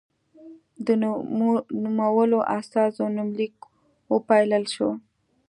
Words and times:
د 0.85 0.87
نومولو 1.87 2.39
استازو 2.57 3.03
نومليک 3.15 3.55
وپايلل 4.15 4.63
شو. 4.75 4.89